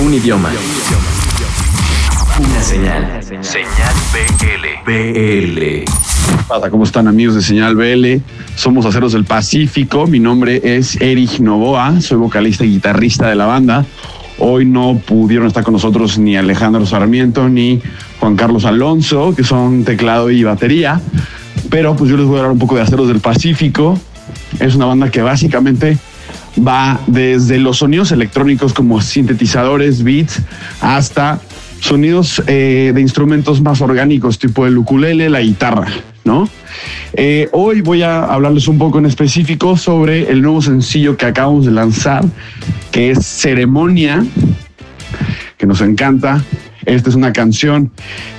[0.00, 0.50] Un idioma.
[2.40, 3.22] Una señal.
[3.22, 4.90] Señal BL.
[4.90, 5.84] BL.
[6.48, 8.20] Hola, ¿Cómo están amigos de Señal BL?
[8.56, 10.08] Somos Aceros del Pacífico.
[10.08, 12.00] Mi nombre es Erich Novoa.
[12.00, 13.86] Soy vocalista y guitarrista de la banda.
[14.38, 17.80] Hoy no pudieron estar con nosotros ni Alejandro Sarmiento ni
[18.18, 21.00] Juan Carlos Alonso, que son teclado y batería.
[21.70, 23.96] Pero pues yo les voy a hablar un poco de Aceros del Pacífico.
[24.58, 25.98] Es una banda que básicamente
[26.56, 30.40] va desde los sonidos electrónicos como sintetizadores, beats,
[30.80, 31.40] hasta
[31.80, 35.88] sonidos eh, de instrumentos más orgánicos, tipo el ukulele, la guitarra,
[36.24, 36.48] ¿no?
[37.12, 41.66] Eh, hoy voy a hablarles un poco en específico sobre el nuevo sencillo que acabamos
[41.66, 42.24] de lanzar,
[42.90, 44.24] que es Ceremonia,
[45.58, 46.42] que nos encanta.
[46.86, 47.90] Esta es una canción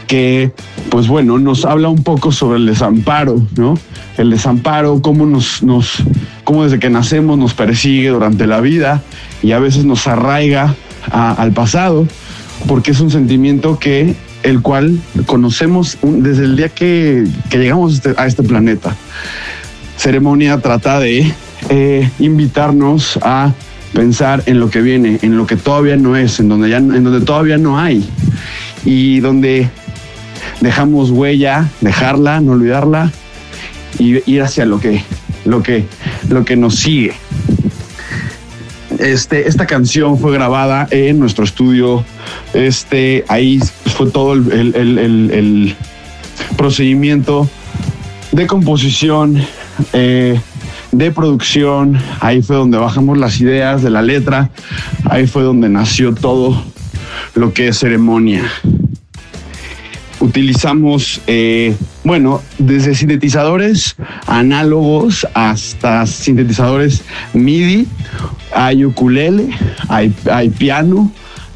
[0.08, 0.52] que,
[0.90, 3.77] pues bueno, nos habla un poco sobre el desamparo, ¿no?
[4.17, 6.03] El desamparo, cómo nos, nos,
[6.44, 9.02] cómo desde que nacemos nos persigue durante la vida
[9.41, 10.76] y a veces nos arraiga
[11.12, 12.08] al pasado,
[12.67, 17.95] porque es un sentimiento que el cual conocemos desde el día que, que llegamos a
[17.95, 18.95] este, este planeta.
[19.97, 21.31] Ceremonia trata de
[21.69, 23.53] eh, invitarnos a
[23.94, 27.03] pensar en lo que viene, en lo que todavía no es, en donde, ya, en
[27.03, 28.08] donde todavía no hay
[28.86, 29.69] y donde
[30.61, 33.11] dejamos huella, dejarla, no olvidarla
[34.00, 35.02] y ir hacia lo que,
[35.45, 35.86] lo que,
[36.30, 37.13] lo que nos sigue.
[39.00, 42.06] Este, esta canción fue grabada en nuestro estudio.
[42.53, 43.59] Este, ahí
[43.97, 44.97] fue todo el, el-
[45.31, 45.75] el-
[46.58, 47.50] procedimiento
[48.31, 49.41] de composición,
[49.94, 50.39] eh,
[50.91, 51.97] de producción.
[52.22, 54.50] Ahí fue donde bajamos las ideas de la letra.
[55.09, 56.61] Ahí fue donde nació todo
[57.36, 58.50] lo que es ceremonia.
[60.19, 67.88] Utilizamos, eh, bueno, desde sintetizadores análogos hasta sintetizadores MIDI.
[68.56, 69.50] Hay ukulele,
[69.89, 71.11] hay, piano,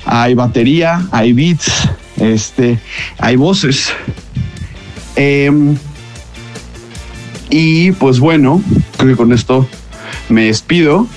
[0.05, 2.77] hay batería, hay beats, este,
[3.17, 3.91] hay voces.
[5.15, 5.77] Em,
[7.49, 8.61] y pues bueno,
[8.97, 9.67] creo que con esto
[10.27, 11.07] me despido.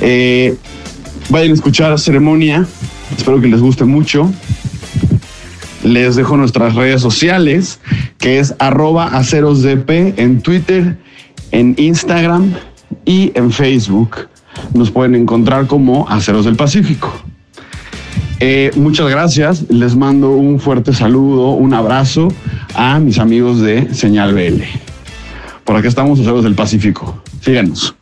[0.00, 0.56] Eh,
[1.28, 2.66] vayan a escuchar ceremonia.
[3.16, 4.30] Espero que les guste mucho.
[5.82, 7.80] Les dejo nuestras redes sociales,
[8.18, 10.98] que es arroba acerosdp en Twitter,
[11.50, 12.54] en Instagram
[13.04, 14.28] y en Facebook.
[14.72, 17.12] Nos pueden encontrar como Aceros del Pacífico.
[18.40, 19.64] Eh, muchas gracias.
[19.68, 22.28] Les mando un fuerte saludo, un abrazo
[22.74, 24.62] a mis amigos de Señal BL.
[25.64, 27.22] Por acá estamos, Aceros del Pacífico.
[27.40, 27.94] Síganos.